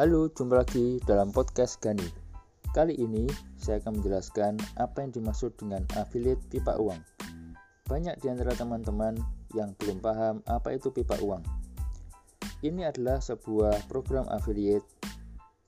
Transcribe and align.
Halo, 0.00 0.32
jumpa 0.32 0.64
lagi 0.64 0.96
dalam 1.04 1.28
podcast 1.28 1.76
Gani. 1.76 2.08
Kali 2.72 2.96
ini 2.96 3.28
saya 3.60 3.84
akan 3.84 4.00
menjelaskan 4.00 4.56
apa 4.80 5.04
yang 5.04 5.12
dimaksud 5.12 5.52
dengan 5.60 5.84
affiliate 5.92 6.40
pipa 6.48 6.72
uang. 6.80 6.96
Banyak 7.84 8.16
di 8.24 8.32
antara 8.32 8.56
teman-teman 8.56 9.20
yang 9.52 9.76
belum 9.76 10.00
paham 10.00 10.40
apa 10.48 10.72
itu 10.72 10.88
pipa 10.88 11.20
uang. 11.20 11.44
Ini 12.64 12.88
adalah 12.88 13.20
sebuah 13.20 13.92
program 13.92 14.24
affiliate 14.32 14.88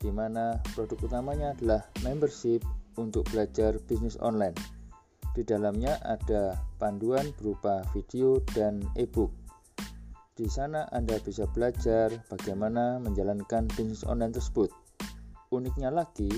di 0.01 0.09
mana 0.09 0.57
produk 0.73 1.13
utamanya 1.13 1.53
adalah 1.53 1.85
membership 2.01 2.65
untuk 2.97 3.29
belajar 3.29 3.77
bisnis 3.85 4.17
online. 4.17 4.57
Di 5.37 5.45
dalamnya 5.45 6.01
ada 6.09 6.57
panduan 6.81 7.37
berupa 7.37 7.85
video 7.93 8.41
dan 8.57 8.81
e-book 8.97 9.42
di 10.33 10.49
sana 10.49 10.89
Anda 10.97 11.21
bisa 11.21 11.45
belajar 11.53 12.09
bagaimana 12.33 12.97
menjalankan 13.05 13.69
bisnis 13.77 14.01
online 14.09 14.33
tersebut. 14.33 14.73
Uniknya 15.53 15.93
lagi, 15.93 16.33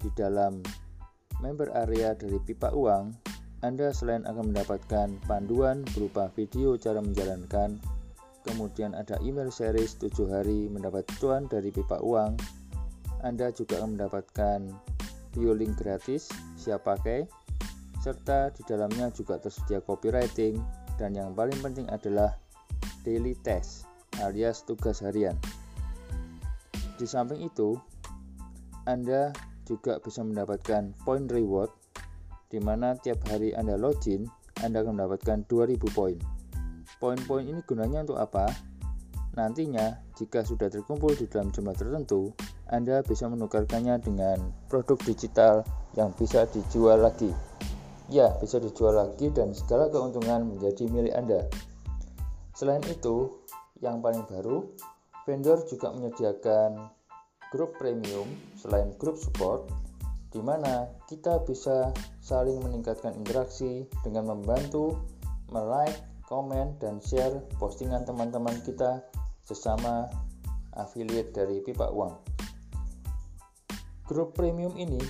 di 0.00 0.08
dalam 0.16 0.64
member 1.44 1.68
area 1.76 2.16
dari 2.16 2.40
pipa 2.40 2.72
uang, 2.72 3.12
Anda 3.60 3.92
selain 3.92 4.24
akan 4.24 4.56
mendapatkan 4.56 5.20
panduan 5.28 5.84
berupa 5.92 6.32
video 6.32 6.80
cara 6.80 7.04
menjalankan, 7.04 7.76
kemudian 8.48 8.96
ada 8.96 9.20
email 9.20 9.52
series 9.52 10.00
7 10.00 10.32
hari 10.32 10.72
mendapat 10.72 11.04
cuan 11.20 11.44
dari 11.44 11.68
pipa 11.68 12.00
uang, 12.00 12.40
Anda 13.20 13.52
juga 13.52 13.84
akan 13.84 14.00
mendapatkan 14.00 14.60
bio 15.36 15.52
link 15.52 15.76
gratis 15.76 16.32
siap 16.56 16.88
pakai, 16.88 17.28
serta 18.00 18.48
di 18.56 18.64
dalamnya 18.64 19.12
juga 19.12 19.36
tersedia 19.36 19.84
copywriting, 19.84 20.56
dan 20.96 21.12
yang 21.12 21.36
paling 21.36 21.60
penting 21.60 21.84
adalah 21.92 22.32
daily 23.06 23.38
test 23.46 23.86
alias 24.18 24.66
tugas 24.66 24.98
harian. 24.98 25.38
Di 26.98 27.06
samping 27.06 27.46
itu, 27.46 27.78
Anda 28.88 29.30
juga 29.62 30.02
bisa 30.02 30.26
mendapatkan 30.26 30.96
point 31.06 31.30
reward 31.30 31.70
di 32.50 32.58
mana 32.58 32.98
tiap 32.98 33.22
hari 33.30 33.54
Anda 33.54 33.78
login, 33.78 34.26
Anda 34.64 34.82
akan 34.82 34.98
mendapatkan 34.98 35.46
2000 35.46 35.78
poin. 35.94 36.18
Poin-poin 36.96 37.44
ini 37.44 37.60
gunanya 37.66 38.08
untuk 38.08 38.16
apa? 38.16 38.48
Nantinya, 39.36 40.00
jika 40.16 40.40
sudah 40.40 40.72
terkumpul 40.72 41.12
di 41.12 41.28
dalam 41.28 41.52
jumlah 41.52 41.76
tertentu, 41.76 42.32
Anda 42.72 43.04
bisa 43.04 43.28
menukarkannya 43.28 44.00
dengan 44.00 44.40
produk 44.72 44.96
digital 45.04 45.60
yang 45.92 46.16
bisa 46.16 46.48
dijual 46.48 47.04
lagi. 47.04 47.28
Ya, 48.08 48.32
bisa 48.40 48.56
dijual 48.56 48.96
lagi 48.96 49.28
dan 49.34 49.52
segala 49.52 49.92
keuntungan 49.92 50.56
menjadi 50.56 50.88
milik 50.88 51.12
Anda. 51.12 51.44
Selain 52.56 52.80
itu, 52.88 53.36
yang 53.84 54.00
paling 54.00 54.24
baru, 54.24 54.64
vendor 55.28 55.60
juga 55.68 55.92
menyediakan 55.92 56.88
grup 57.52 57.76
premium 57.76 58.24
selain 58.56 58.96
grup 58.96 59.20
support 59.20 59.68
di 60.32 60.40
mana 60.40 60.88
kita 61.04 61.44
bisa 61.44 61.92
saling 62.24 62.56
meningkatkan 62.64 63.12
interaksi 63.12 63.84
dengan 64.00 64.32
membantu 64.32 64.96
like, 65.52 66.00
komen, 66.32 66.80
dan 66.80 66.96
share 67.04 67.44
postingan 67.60 68.08
teman-teman 68.08 68.56
kita 68.64 69.04
sesama 69.44 70.08
affiliate 70.74 71.36
dari 71.36 71.60
Pipa 71.60 71.92
Uang. 71.92 72.16
Grup 74.08 74.32
premium 74.32 74.72
ini 74.80 75.00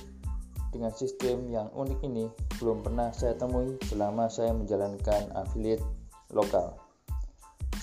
dengan 0.75 0.93
sistem 0.93 1.47
yang 1.49 1.71
unik 1.73 2.01
ini 2.05 2.27
belum 2.59 2.83
pernah 2.83 3.15
saya 3.15 3.39
temui 3.39 3.79
selama 3.87 4.27
saya 4.29 4.51
menjalankan 4.51 5.31
affiliate 5.35 5.85
lokal. 6.35 6.86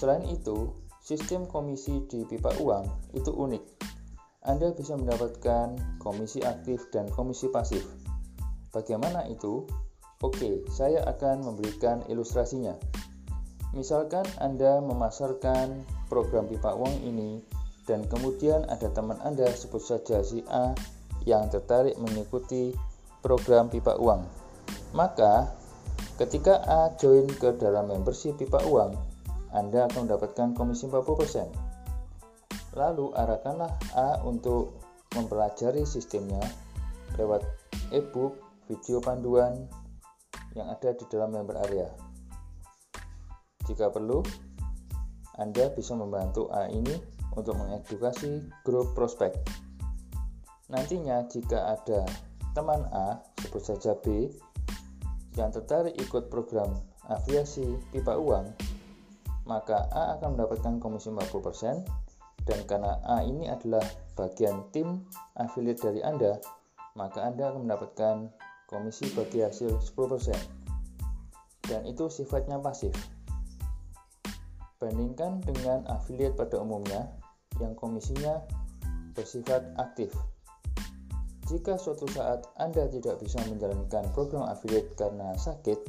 Selain 0.04 0.28
itu, 0.28 0.68
sistem 1.00 1.48
komisi 1.48 2.04
di 2.12 2.28
pipa 2.28 2.52
uang 2.59 3.16
itu 3.16 3.32
unik. 3.32 3.64
Anda 4.44 4.75
bisa 4.75 5.00
mendapatkan 5.00 5.80
komisi 6.03 6.44
aktif 6.44 6.91
dan 6.91 7.08
komisi 7.08 7.47
pasif. 7.47 7.88
Bagaimana 8.75 9.24
itu? 9.31 9.63
Oke, 10.19 10.68
saya 10.68 11.08
akan 11.08 11.47
memberikan 11.47 12.03
ilustrasinya. 12.12 12.75
Misalkan 13.72 14.28
Anda 14.44 14.84
memasarkan 14.84 15.88
program 16.12 16.52
pipa 16.52 16.75
uang 16.75 17.00
ini 17.08 17.40
dan 17.88 18.03
kemudian 18.12 18.68
ada 18.68 18.92
teman 18.92 19.24
Anda 19.24 19.47
sebut 19.56 19.88
saja 19.88 20.19
si 20.19 20.44
A 20.52 20.75
yang 21.24 21.47
tertarik 21.47 21.96
mengikuti 21.96 22.75
program 23.24 23.72
pipa 23.72 23.96
uang. 23.96 24.28
Maka 24.92 25.56
ketika 26.19 26.59
A 26.68 26.92
join 27.00 27.31
ke 27.40 27.56
dalam 27.56 27.88
membership 27.88 28.36
pipa 28.36 28.59
uang, 28.68 29.12
anda 29.53 29.86
akan 29.86 30.09
mendapatkan 30.09 30.58
komisi 30.58 30.90
40%. 30.90 32.74
Lalu 32.74 33.14
arahkanlah 33.14 33.69
A 33.94 34.18
untuk 34.25 34.81
mempelajari 35.14 35.86
sistemnya 35.86 36.41
lewat 37.22 37.46
e-book, 37.94 38.42
video 38.66 38.97
panduan 38.97 39.69
yang 40.58 40.74
ada 40.74 40.97
di 40.97 41.06
dalam 41.06 41.38
member 41.38 41.53
area. 41.69 41.86
Jika 43.69 43.94
perlu, 43.94 44.25
Anda 45.38 45.69
bisa 45.69 45.94
membantu 45.94 46.50
A 46.50 46.66
ini 46.74 46.97
untuk 47.38 47.53
mengedukasi 47.62 48.50
grup 48.66 48.97
prospek. 48.97 49.38
Nantinya 50.74 51.30
jika 51.30 51.78
ada 51.78 52.02
teman 52.58 52.90
A, 52.90 53.22
sebut 53.38 53.62
saja 53.62 53.94
B, 54.02 54.34
yang 55.38 55.53
tertarik 55.53 55.94
ikut 56.02 56.34
program 56.34 56.74
afiliasi 57.09 57.78
pipa 57.94 58.18
uang, 58.18 58.72
maka 59.44 59.88
A 59.92 60.18
akan 60.18 60.40
mendapatkan 60.40 60.80
komisi 60.80 61.12
40% 61.12 61.84
dan 62.44 62.59
karena 62.68 63.00
A 63.08 63.24
ini 63.24 63.48
adalah 63.48 63.84
bagian 64.20 64.68
tim 64.76 65.08
affiliate 65.40 65.80
dari 65.80 66.04
Anda, 66.04 66.40
maka 67.00 67.24
Anda 67.24 67.52
akan 67.52 67.68
mendapatkan 67.68 68.16
komisi 68.68 69.08
bagi 69.16 69.44
hasil 69.44 69.80
10%. 69.80 70.36
Dan 71.64 71.88
itu 71.88 72.12
sifatnya 72.12 72.59
pasif. 72.59 72.92
Bandingkan 74.84 75.40
dengan 75.48 75.88
affiliate 75.88 76.36
pada 76.36 76.60
umumnya 76.60 77.08
yang 77.64 77.72
komisinya 77.80 78.44
bersifat 79.16 79.64
aktif. 79.80 80.12
Jika 81.48 81.80
suatu 81.80 82.04
saat 82.12 82.44
Anda 82.60 82.92
tidak 82.92 83.24
bisa 83.24 83.40
menjalankan 83.48 84.12
program 84.12 84.52
affiliate 84.52 84.96
karena 85.00 85.31
sakit 85.40 85.80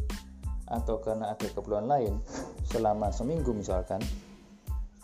atau 0.75 0.99
karena 0.99 1.31
ada 1.31 1.47
keperluan 1.47 1.87
lain, 1.87 2.19
selama 2.67 3.15
seminggu 3.15 3.55
misalkan, 3.55 4.03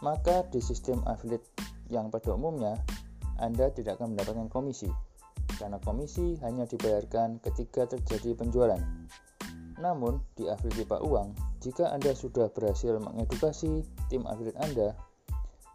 maka 0.03 0.43
di 0.51 0.59
sistem 0.59 0.99
affiliate 1.07 1.47
yang 1.87 2.11
pada 2.11 2.35
umumnya 2.35 2.75
Anda 3.39 3.71
tidak 3.71 4.03
akan 4.03 4.19
mendapatkan 4.19 4.49
komisi 4.51 4.91
karena 5.61 5.77
komisi 5.85 6.41
hanya 6.41 6.65
dibayarkan 6.65 7.37
ketika 7.45 7.85
terjadi 7.85 8.33
penjualan. 8.33 8.81
Namun 9.77 10.21
di 10.37 10.49
affiliate 10.49 10.89
Pak 10.89 11.05
Uang, 11.05 11.37
jika 11.61 11.93
Anda 11.93 12.17
sudah 12.17 12.49
berhasil 12.53 12.97
mengedukasi 12.97 13.85
tim 14.09 14.25
affiliate 14.25 14.61
Anda, 14.61 14.97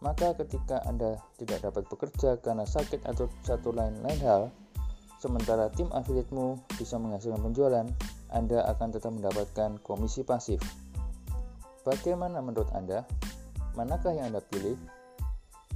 maka 0.01 0.33
ketika 0.37 0.81
Anda 0.89 1.21
tidak 1.37 1.65
dapat 1.65 1.85
bekerja 1.89 2.37
karena 2.41 2.65
sakit 2.65 3.05
atau 3.05 3.29
satu 3.45 3.73
lain 3.73 4.01
lain 4.01 4.19
hal, 4.21 4.41
sementara 5.21 5.69
tim 5.73 5.89
affiliatemu 5.93 6.61
bisa 6.77 6.97
menghasilkan 6.97 7.41
penjualan, 7.41 7.85
Anda 8.33 8.65
akan 8.71 8.87
tetap 8.93 9.11
mendapatkan 9.13 9.77
komisi 9.85 10.25
pasif. 10.25 10.61
Bagaimana 11.85 12.41
menurut 12.41 12.71
Anda? 12.73 13.05
Manakah 13.77 14.15
yang 14.17 14.33
Anda 14.33 14.41
pilih? 14.41 14.77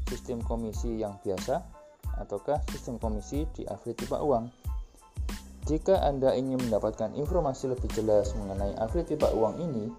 Sistem 0.10 0.42
komisi 0.42 0.98
yang 0.98 1.22
biasa 1.22 1.62
ataukah 2.18 2.58
sistem 2.74 2.98
komisi 2.98 3.46
di 3.54 3.62
affiliate 3.70 4.10
pipa 4.10 4.18
uang? 4.20 4.50
Jika 5.70 6.02
Anda 6.02 6.34
ingin 6.34 6.58
mendapatkan 6.58 7.14
informasi 7.14 7.70
lebih 7.70 7.94
jelas 7.94 8.34
mengenai 8.34 8.74
affiliate 8.82 9.14
pipa 9.14 9.30
uang 9.38 9.62
ini, 9.62 9.94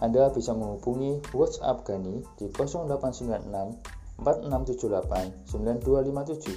Anda 0.00 0.32
bisa 0.32 0.56
menghubungi 0.56 1.20
WhatsApp 1.36 1.84
Gani 1.84 2.24
di 2.40 2.48
0896 2.48 4.24
4678 4.24 5.52
9257. 5.52 6.56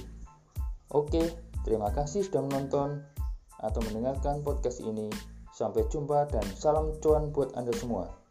Oke, 0.94 1.22
terima 1.66 1.92
kasih 1.92 2.24
sudah 2.24 2.40
menonton 2.46 3.04
atau 3.62 3.80
mendengarkan 3.86 4.42
podcast 4.44 4.82
ini. 4.82 5.08
Sampai 5.56 5.88
jumpa 5.88 6.28
dan 6.28 6.44
salam 6.52 6.92
cuan 7.00 7.32
buat 7.32 7.56
Anda 7.56 7.72
semua. 7.72 8.25